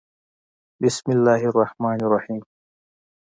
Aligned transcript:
بسم 0.81 1.11
الله 1.11 1.41
الرحمن 1.49 1.97
الرحیم 2.01 2.43